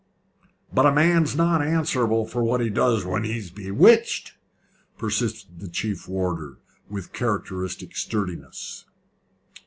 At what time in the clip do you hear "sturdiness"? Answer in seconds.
7.95-8.85